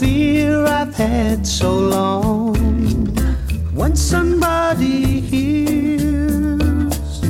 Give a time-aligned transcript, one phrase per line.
[0.00, 2.54] fear I've had so long.
[3.74, 7.22] When somebody hears,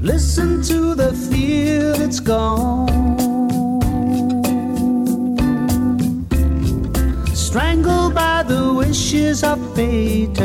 [0.00, 3.18] listen to the fear that's gone.
[7.34, 10.38] Strangled by the wishes of fate,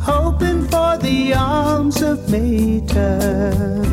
[0.00, 3.89] hoping for the arms of Mater.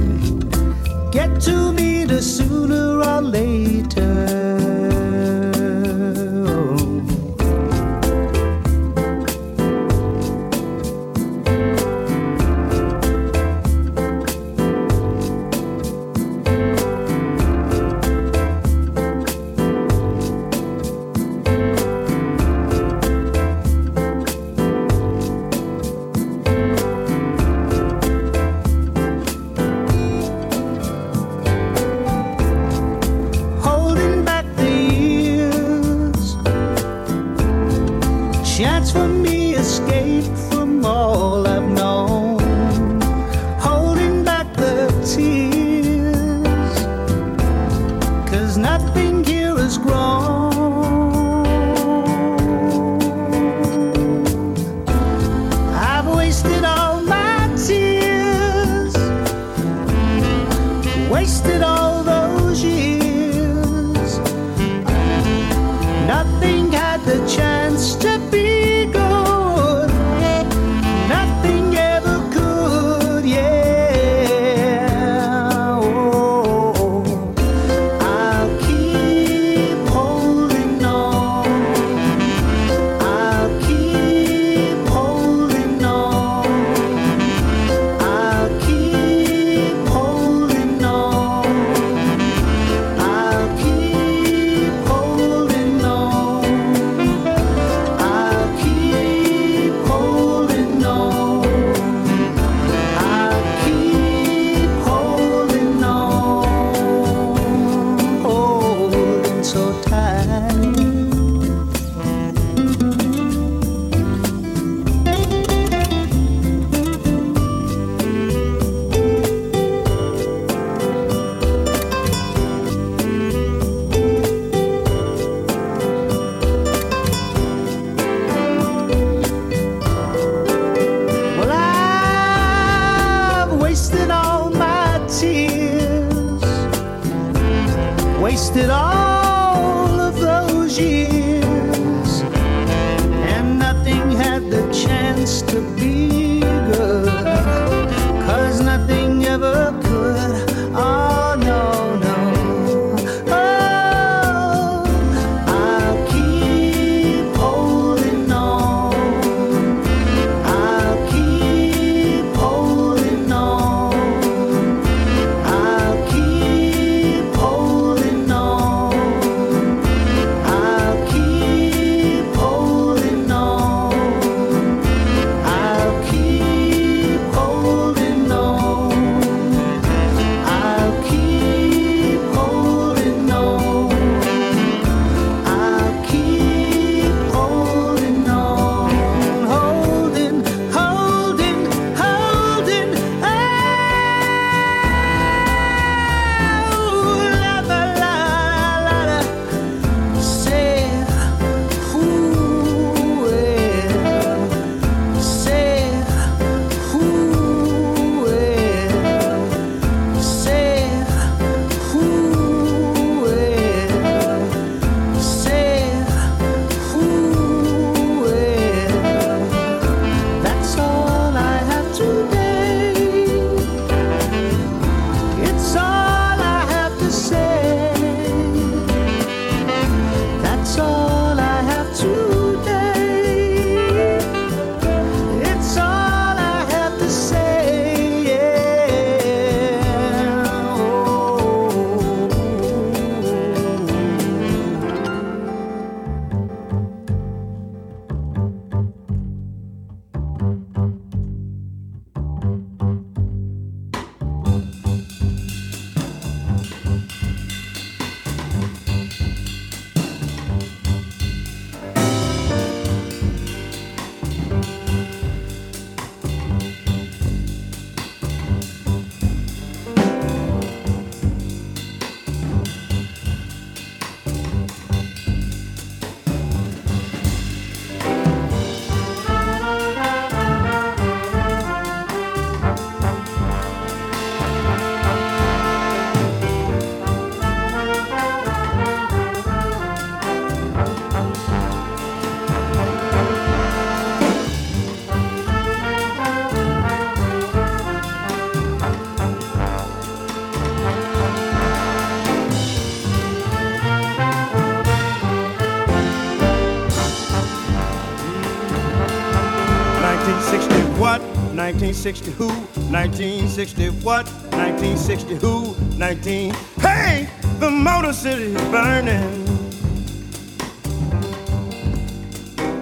[311.88, 312.48] 1960 who?
[312.92, 314.26] 1960 what?
[314.52, 315.74] 1960 who?
[315.98, 316.54] 19.
[316.82, 317.30] Hey,
[317.60, 319.46] the Motor City is burning.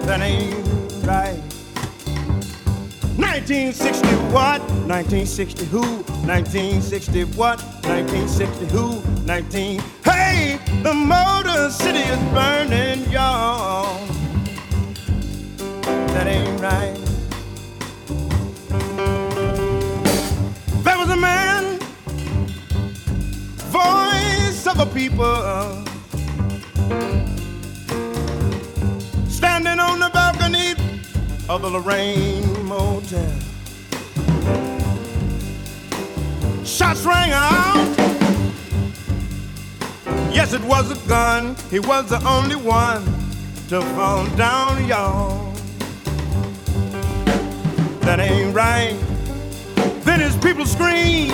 [0.06, 0.56] That ain't
[1.06, 1.38] right.
[3.14, 4.60] 1960 what?
[4.90, 5.82] 1960 who?
[6.26, 7.62] 1960 what?
[7.86, 9.00] 1960 who?
[9.24, 9.80] 19.
[10.02, 13.45] Hey, the Motor City is burning, y'all.
[24.96, 25.84] People,
[29.28, 30.70] standing on the balcony
[31.50, 33.30] of the Lorraine Motel.
[36.64, 37.94] Shots rang out.
[40.32, 41.56] Yes, it was a gun.
[41.70, 43.04] He was the only one
[43.68, 45.52] to fall down, y'all.
[48.00, 48.96] That ain't right.
[50.04, 51.32] Then his people scream,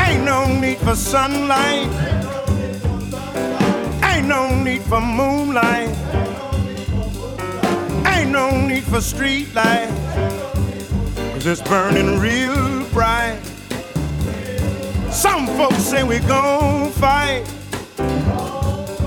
[0.00, 2.13] ain't no need for sunlight.
[4.88, 5.88] For moonlight.
[8.06, 9.88] Ain't no need for street light.
[11.32, 13.40] Cause it's burning real bright.
[15.10, 17.44] Some folks say we gon' fight.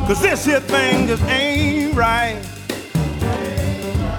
[0.08, 2.36] Cause this here thing just ain't right.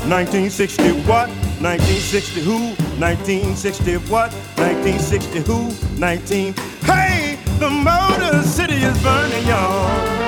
[0.06, 1.28] 1960 what?
[1.60, 2.58] 1960 who?
[3.00, 4.32] 1960 what?
[4.56, 5.98] 1960 who?
[5.98, 6.54] 19.
[6.82, 10.27] Hey, the Motor City is burning, y'all.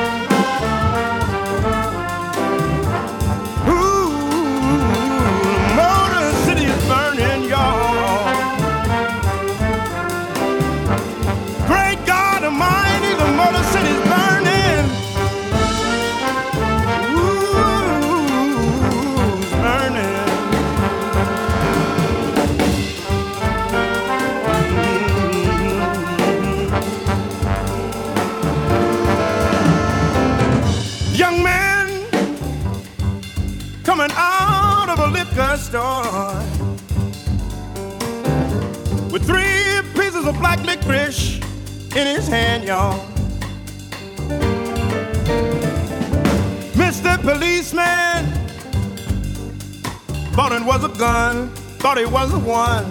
[51.01, 52.85] Gun, thought he was the one.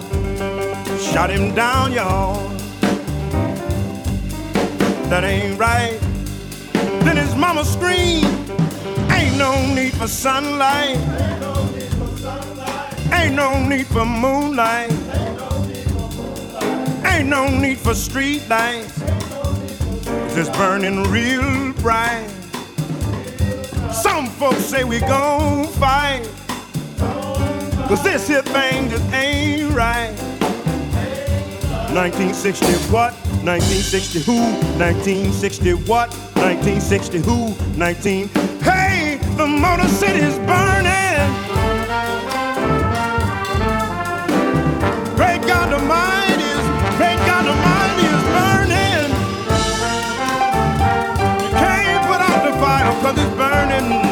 [0.98, 2.48] Shot him down, y'all.
[5.08, 5.96] That ain't right.
[7.04, 8.26] Then his mama screamed,
[9.12, 10.96] Ain't no need for sunlight.
[13.12, 14.90] Ain't no need for moonlight.
[17.04, 19.00] Ain't no need for street lights.
[20.36, 22.28] It's burning real bright.
[23.92, 26.29] Some folks say we gon' fight.
[27.90, 30.14] Cause this here thing just ain't right.
[31.92, 33.12] 1960 what?
[33.42, 34.38] 1960 who?
[34.78, 36.08] 1960 what?
[36.36, 37.52] 1960 who?
[37.76, 38.28] 19.
[38.62, 41.34] Hey, the Motor City's burning.
[45.16, 46.46] Great God Almighty
[46.96, 49.10] great God Almighty is burning.
[51.42, 54.09] You can't put out the fire cause it's burning.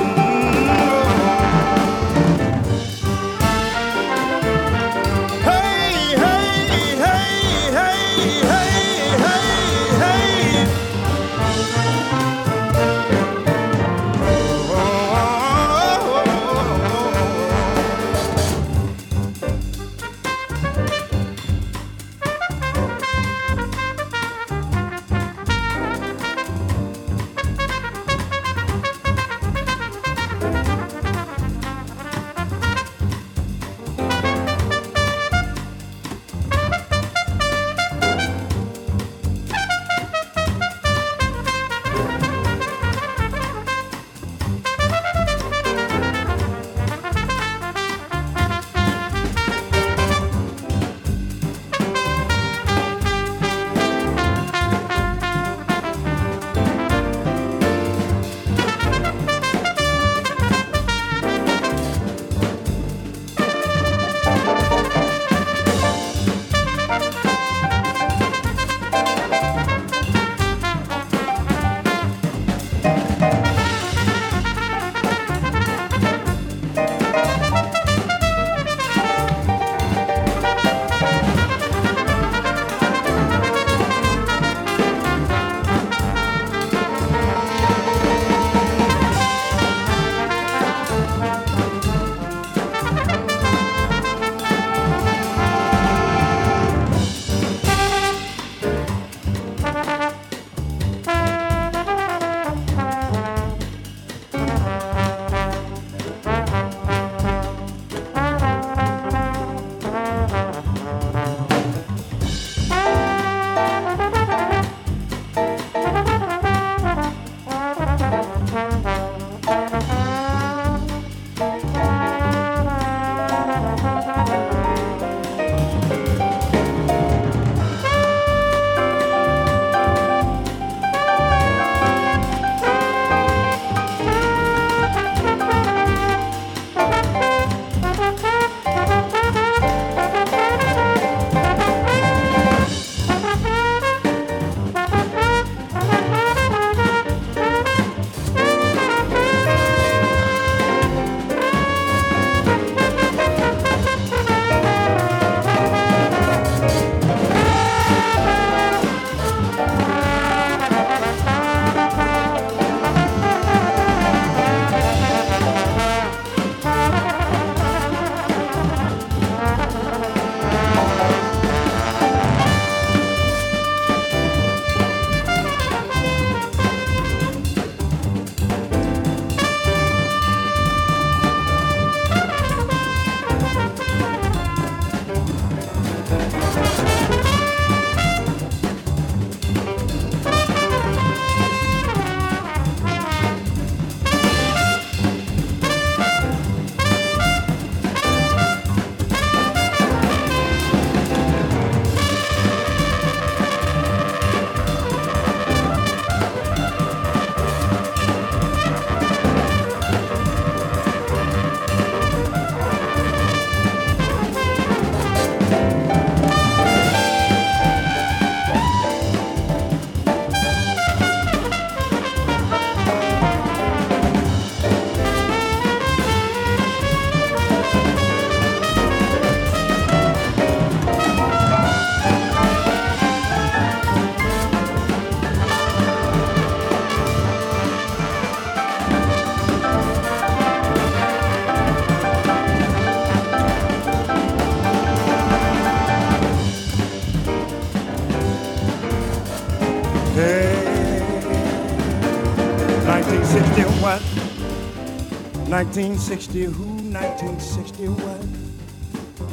[255.58, 256.66] 1960 who?
[256.94, 258.22] 1960 what?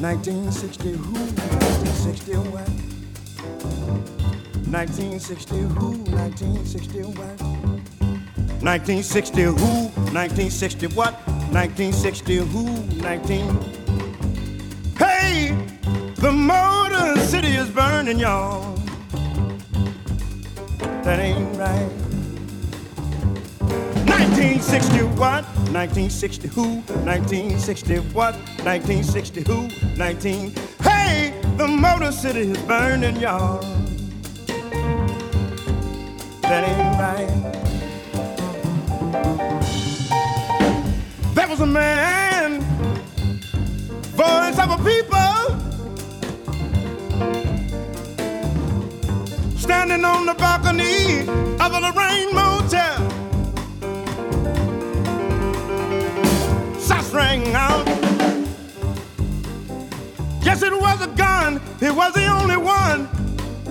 [0.01, 1.13] 1960 who?
[1.13, 2.67] 1960 what?
[4.65, 5.89] 1960 who?
[6.09, 7.39] 1960 what?
[8.65, 9.53] 1960 who?
[10.17, 11.13] 1960 what?
[11.53, 12.73] 1960 who?
[13.03, 13.59] 19.
[14.97, 15.53] Hey,
[16.15, 18.73] the Motor City is burning, y'all.
[21.03, 21.91] That ain't right.
[24.07, 25.54] 1960 what?
[25.75, 26.61] 1960 who?
[27.03, 28.33] 1960 what?
[28.63, 29.67] 1960 who?
[29.97, 30.53] 19.
[30.81, 33.59] Hey, the Motor City is burning, y'all.
[36.43, 37.27] That ain't right.
[41.35, 42.61] There was a man,
[44.15, 45.59] voice of a people,
[49.57, 51.27] standing on the balcony
[51.59, 52.33] of a Lorraine
[60.73, 61.61] it was a gun.
[61.79, 63.07] He was the only one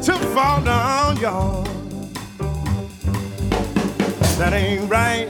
[0.02, 1.62] to fall down, y'all.
[4.38, 5.28] That ain't right.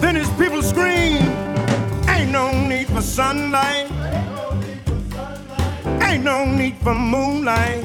[0.00, 1.22] Then his people scream,
[2.08, 3.90] Ain't no need for sunlight.
[6.02, 7.84] Ain't no need for moonlight.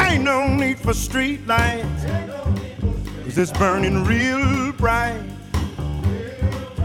[0.00, 2.04] Ain't no need for street lights.
[3.24, 5.22] Cause it's burning real bright.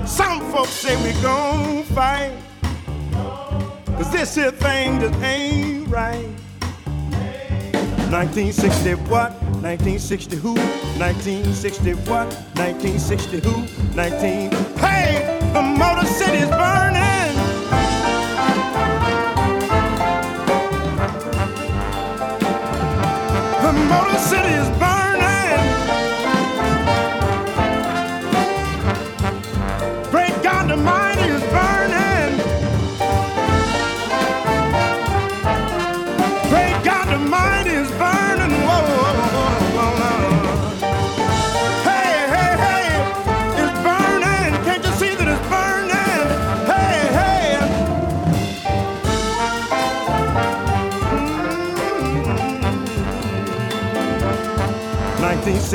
[0.06, 2.32] Some folks say we gon' fight.
[3.98, 6.28] Cause this here thing just ain't right.
[8.12, 9.32] 1960 what?
[9.64, 10.54] 1960 who?
[11.00, 12.28] 1960 what?
[12.58, 13.96] 1960 who?
[13.96, 14.52] 19.
[14.78, 17.05] Hey, the Motor City's burning.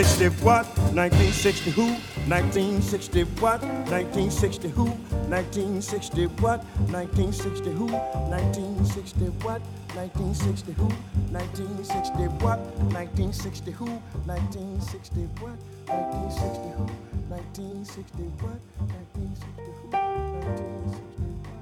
[0.01, 0.65] 1960 what?
[0.97, 1.93] 1960 who?
[2.25, 3.61] 1960 what?
[3.61, 4.85] 1960 who?
[5.29, 6.65] 1960 what?
[6.89, 7.85] 1960 who?
[7.85, 9.61] 1960 what?
[9.93, 10.89] 1960 who?
[11.37, 12.61] 1960 what?
[12.97, 14.01] 1960 who?
[14.25, 15.69] 1960 what?
[15.85, 16.89] 1960 who?
[17.29, 18.57] 1960 what?
[18.89, 19.93] 1960 who?
[19.93, 21.61] 1960 what?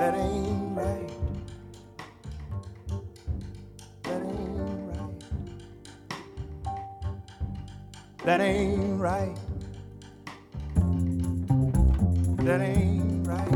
[0.00, 1.21] That ain't right.
[8.24, 9.36] That ain't right.
[12.44, 13.48] That ain't right.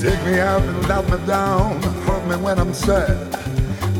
[0.00, 3.35] Take me out and let me down, hold me when I'm sad.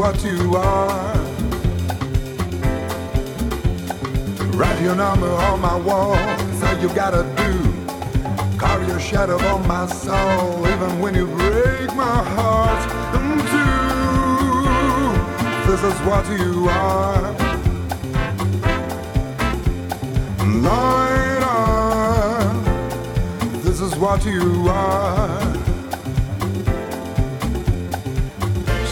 [0.00, 1.14] What you are.
[4.56, 6.16] Write your number on my wall.
[6.58, 7.52] So you gotta do.
[8.56, 10.66] Carve your shadow on my soul.
[10.66, 12.82] Even when you break my heart
[13.16, 14.00] in two.
[15.70, 17.34] This is what you are.
[20.66, 22.64] Light on.
[23.62, 25.59] This is what you are.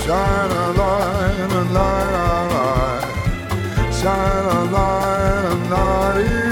[0.08, 3.92] Shine a light, a light, a light.
[3.92, 6.47] Shine a light, a light, light,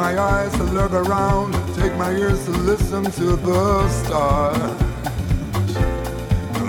[0.00, 4.54] my eyes to look around, take my ears to listen to the star.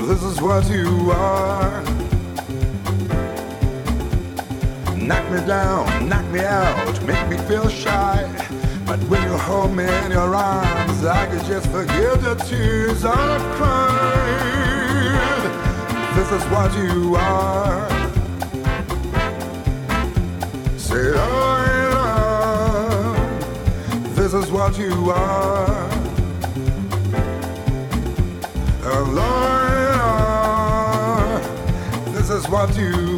[0.06, 1.82] This is what you are.
[4.98, 8.20] Knock me down, knock me out, make me feel shy.
[8.86, 13.46] But when you hold me in your arms, I could just forget the tears I've
[13.56, 13.91] cried.
[16.17, 17.89] This is what you are.
[20.78, 21.40] Say, oh
[24.32, 25.89] this is what you are.
[28.84, 30.08] A lawyer,
[32.13, 33.11] this is what you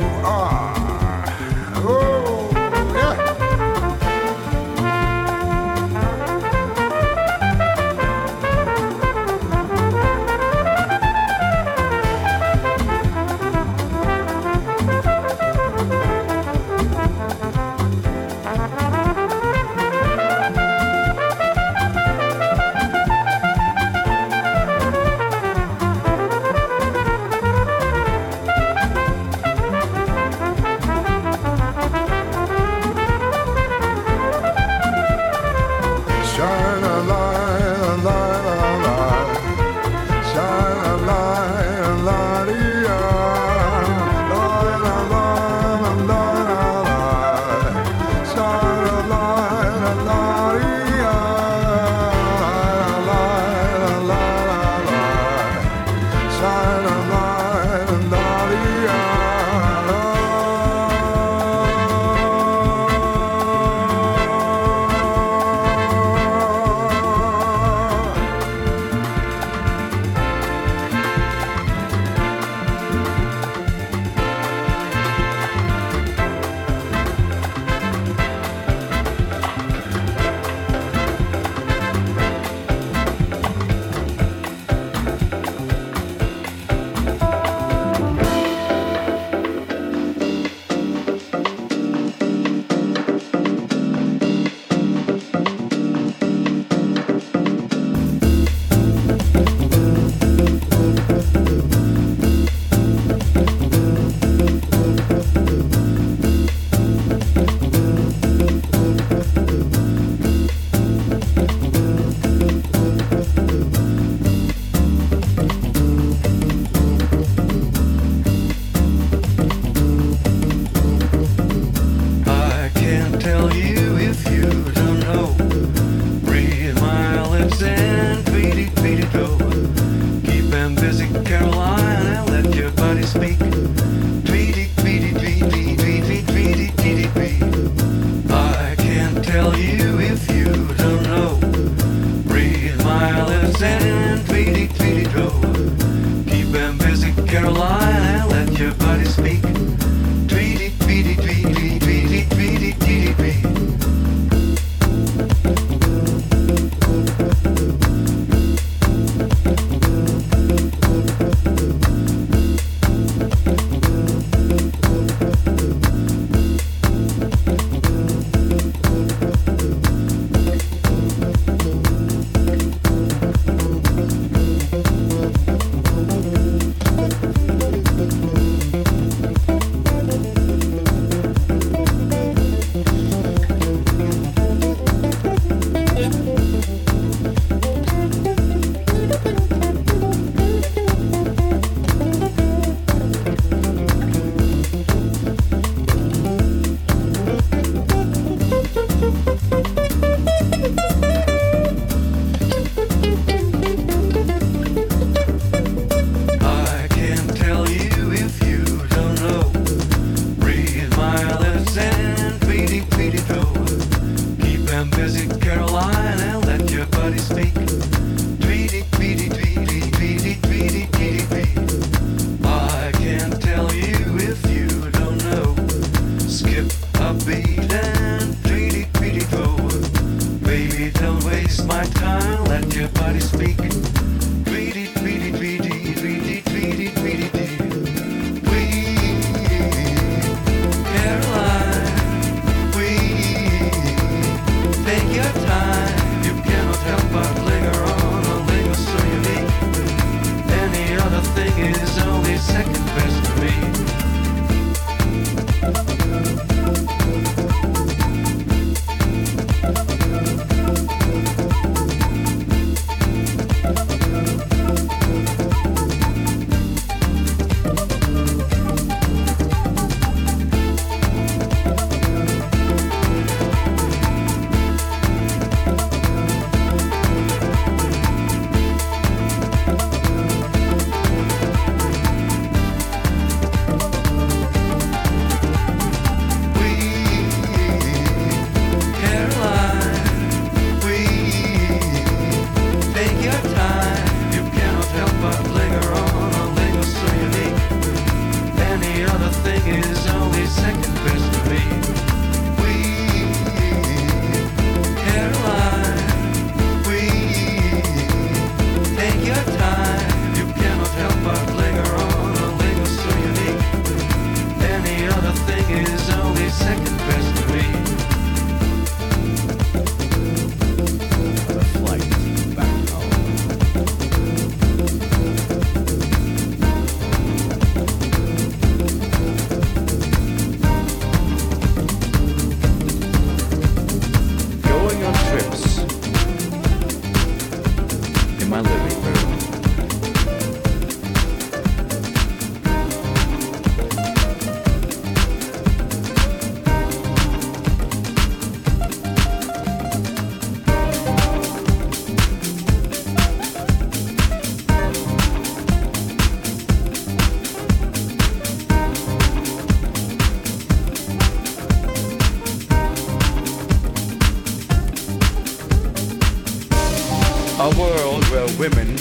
[368.58, 368.95] women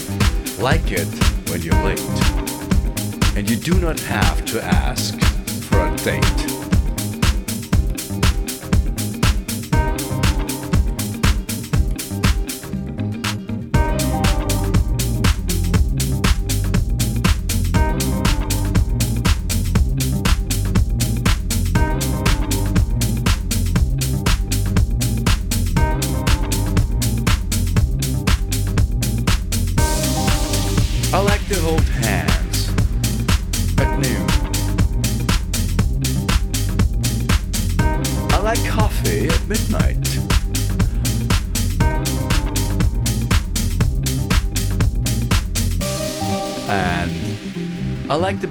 [0.58, 1.08] like it
[1.48, 2.00] when you're late.
[3.36, 5.18] And you do not have to ask
[5.68, 6.41] for a date.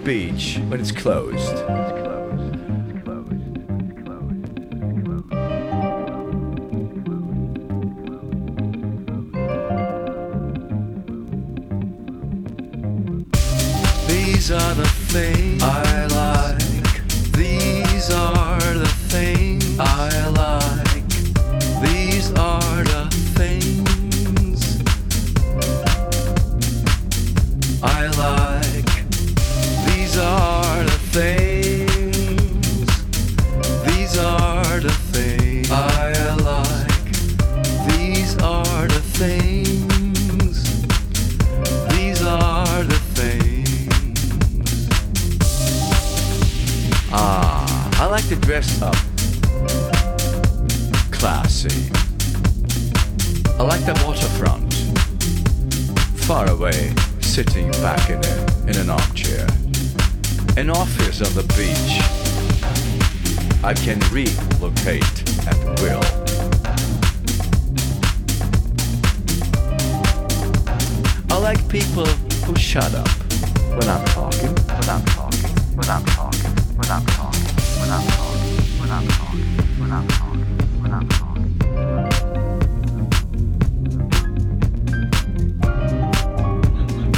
[0.04, 1.81] beach, but it's closed.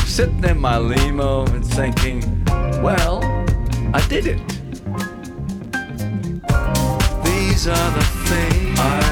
[0.05, 2.43] Sitting in my limo and thinking,
[2.81, 3.19] well,
[3.93, 4.39] I did it.
[7.23, 9.02] These are the things I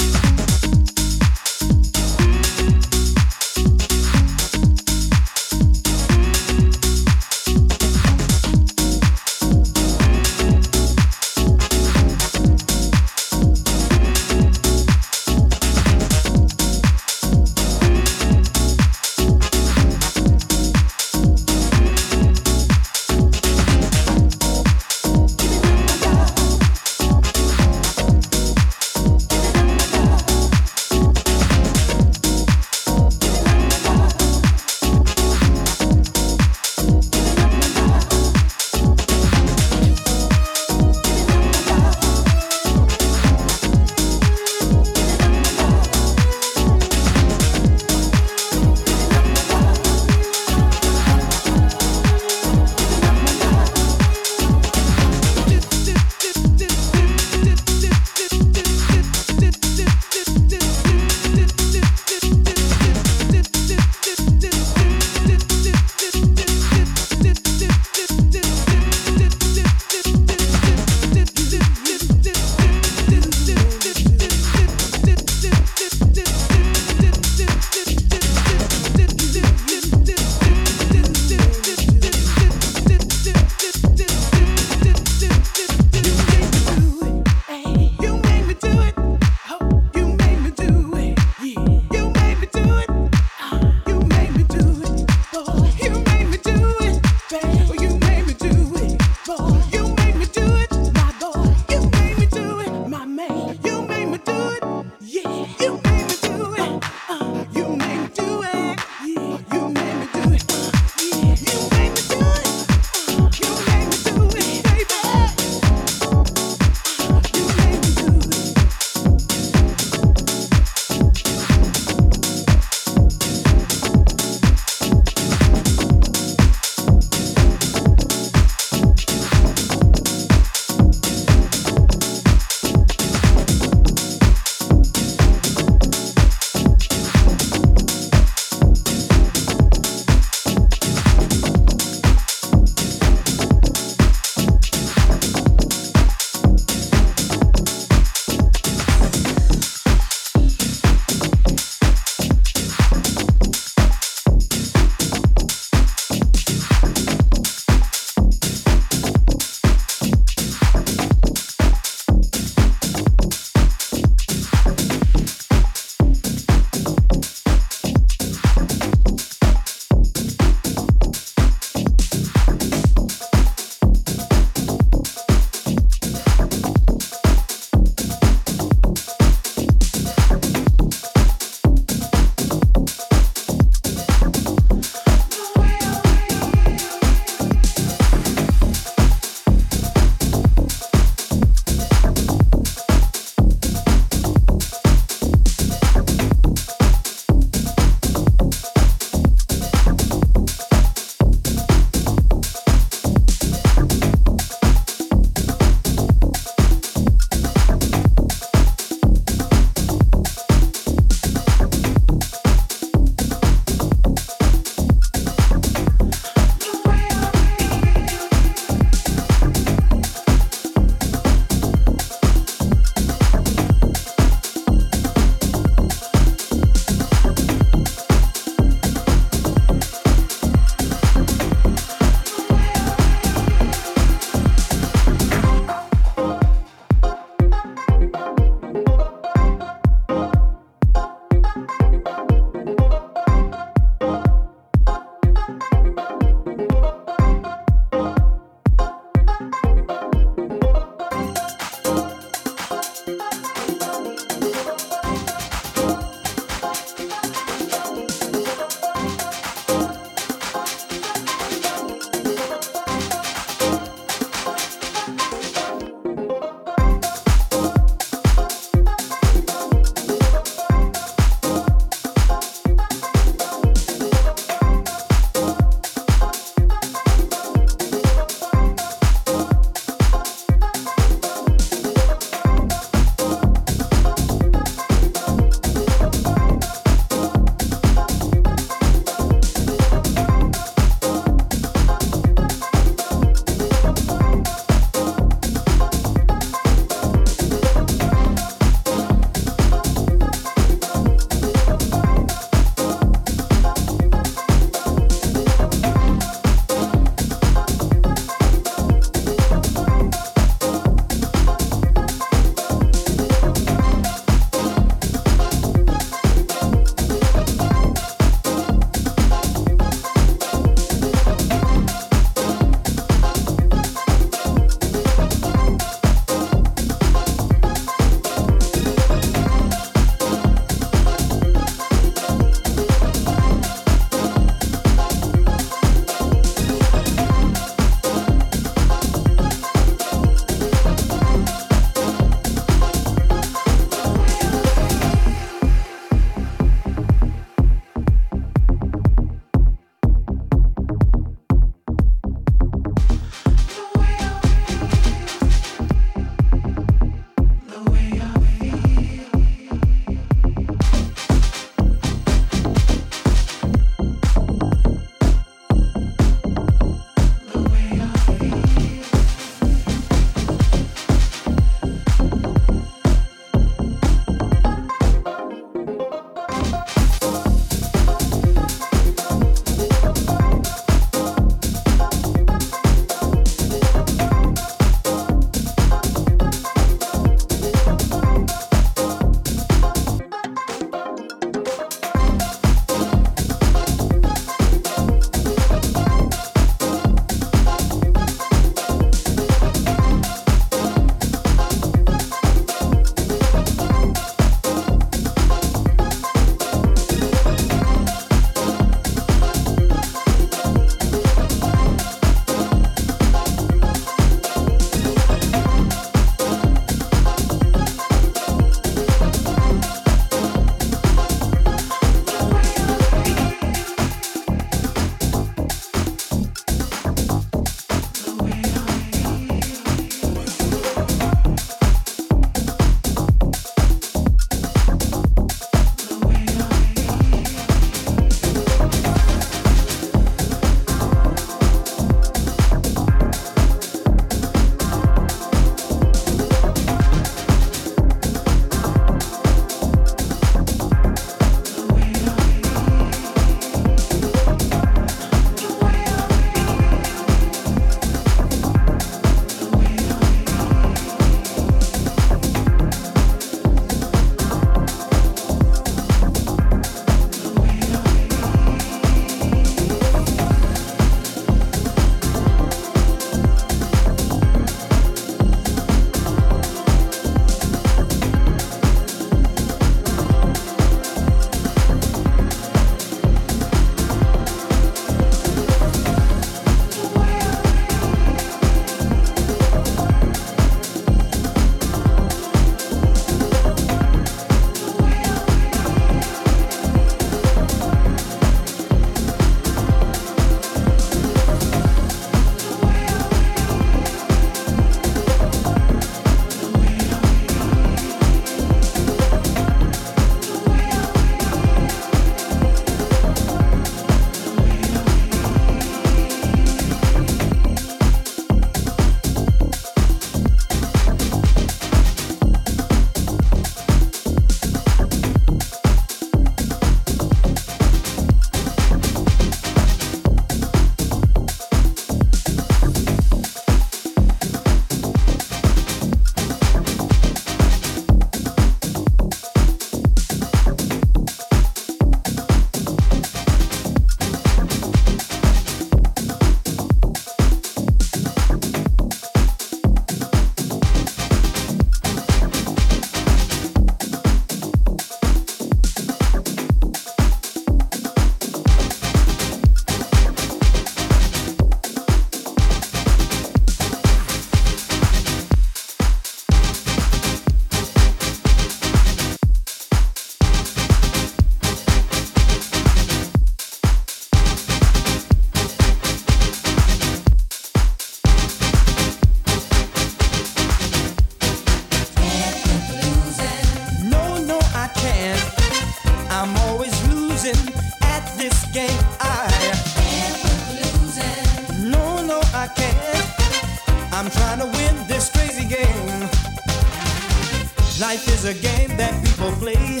[598.44, 600.00] is a game that people play.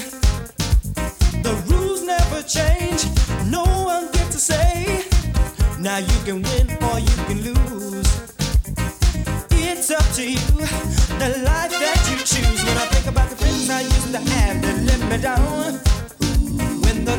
[1.42, 3.04] The rules never change,
[3.50, 5.04] no one gets to say.
[5.78, 8.10] Now you can win or you can lose.
[9.50, 10.56] It's up to you,
[11.22, 12.64] the life that you choose.
[12.64, 15.72] When I think about the friends I used to have that let me down,
[16.82, 17.16] when the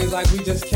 [0.00, 0.73] seems like we just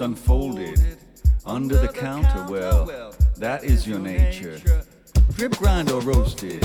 [0.00, 0.80] unfolded
[1.44, 2.46] under the counter.
[2.50, 4.60] Well, that is your nature.
[5.34, 6.60] Drip grind or roasted,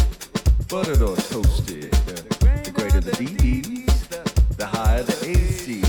[0.69, 1.91] buttered or toasted.
[1.91, 4.07] The greater the BEs,
[4.57, 5.84] the higher the AC.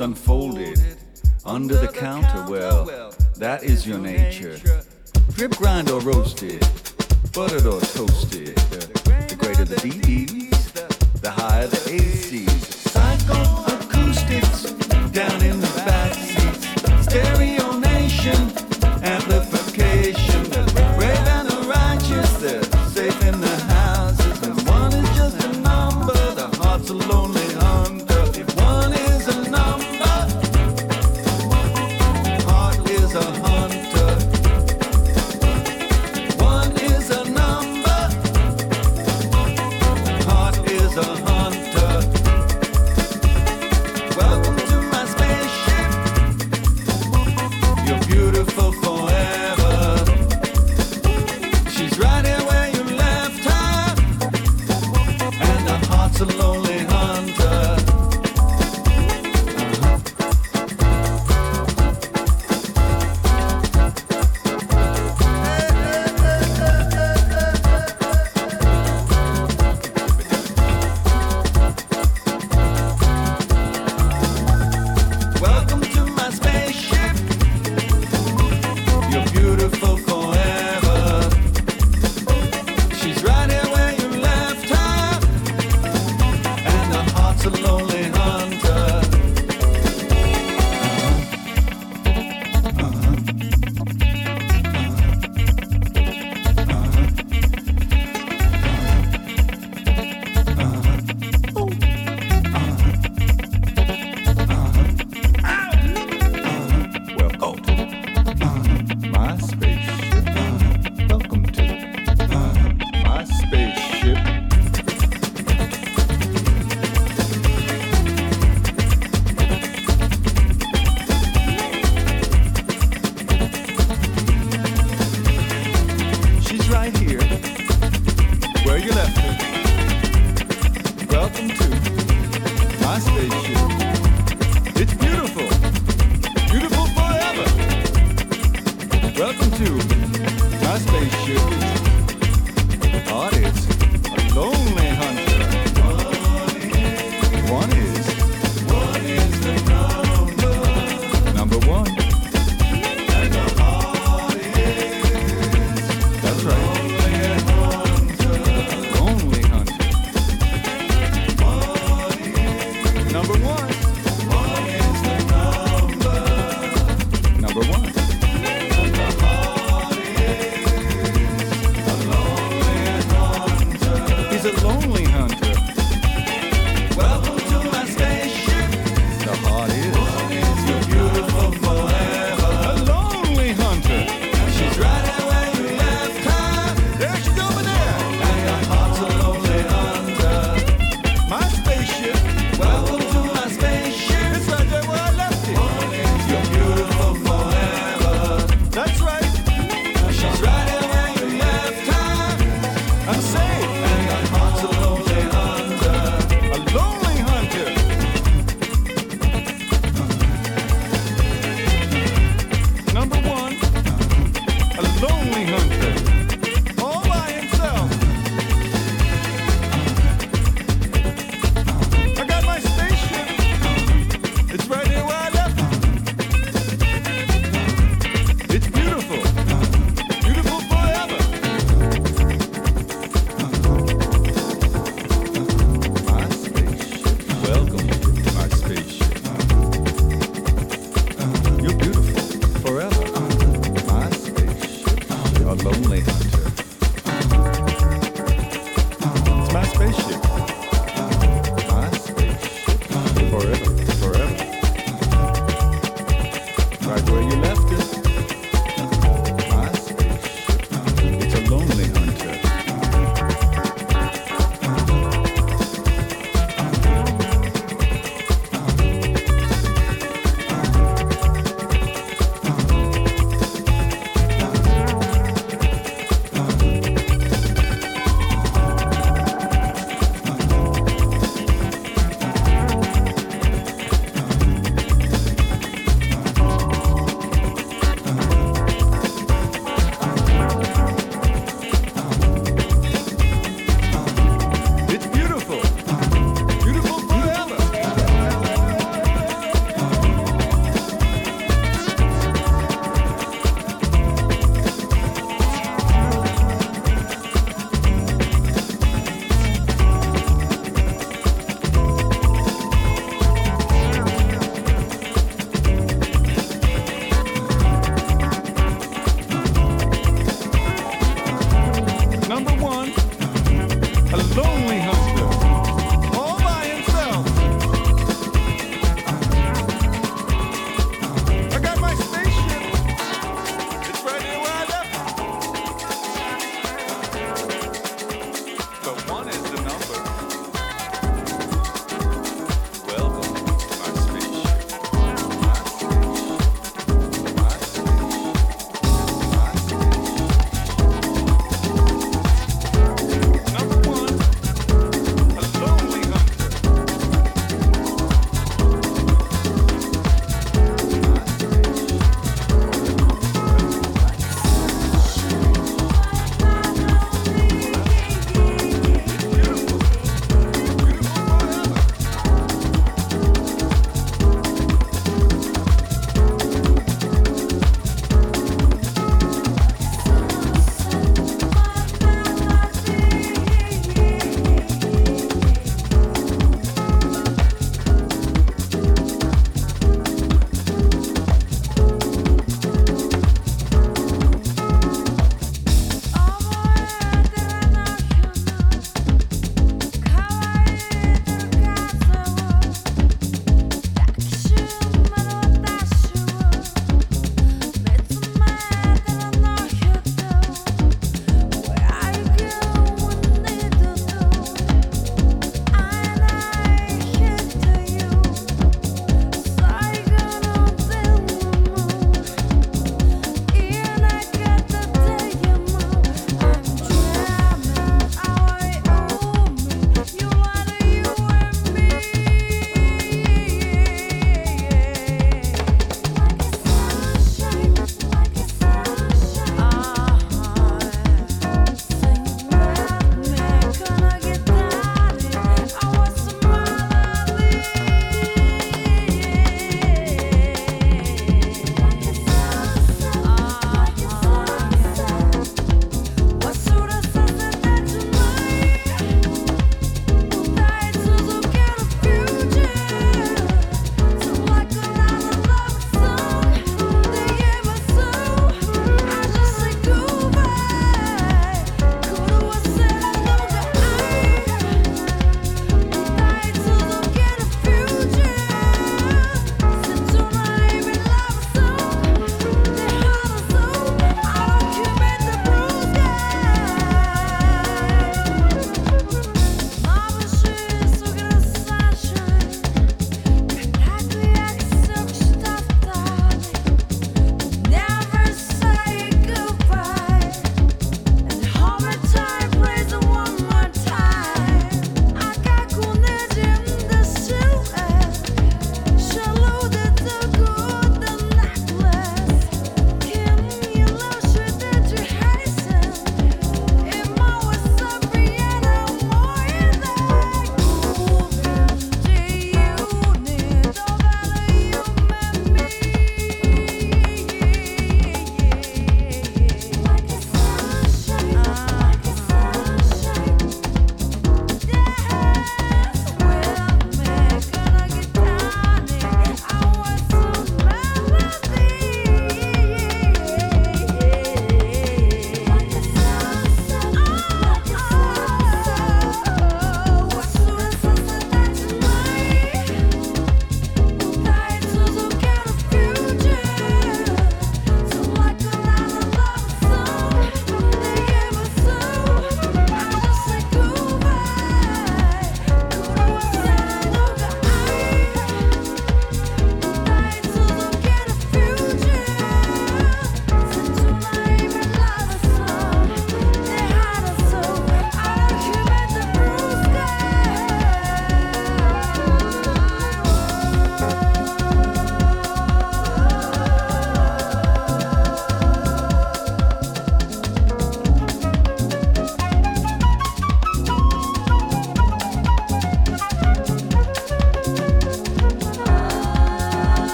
[0.00, 0.78] Unfolded.
[1.44, 4.19] Under the counter, well, that is your nature.